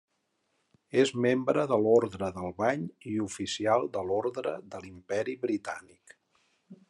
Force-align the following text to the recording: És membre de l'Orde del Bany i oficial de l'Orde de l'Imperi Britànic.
És 1.01 1.11
membre 1.25 1.65
de 1.71 1.77
l'Orde 1.83 2.21
del 2.37 2.49
Bany 2.63 2.87
i 3.13 3.13
oficial 3.27 3.87
de 3.99 4.05
l'Orde 4.09 4.57
de 4.73 4.83
l'Imperi 4.87 5.39
Britànic. 5.47 6.19